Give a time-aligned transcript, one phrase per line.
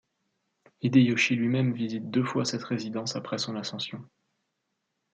[0.81, 4.03] Hideyoshi lui-même visite deux fois cette résidence après son ascension.